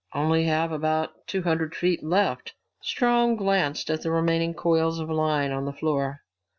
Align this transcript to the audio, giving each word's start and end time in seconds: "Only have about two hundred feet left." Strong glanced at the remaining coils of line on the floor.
"Only 0.15 0.45
have 0.45 0.71
about 0.71 1.27
two 1.27 1.43
hundred 1.43 1.75
feet 1.75 2.03
left." 2.03 2.55
Strong 2.81 3.35
glanced 3.35 3.91
at 3.91 4.01
the 4.01 4.09
remaining 4.09 4.55
coils 4.55 4.97
of 4.99 5.11
line 5.11 5.51
on 5.51 5.65
the 5.65 5.73
floor. 5.73 6.23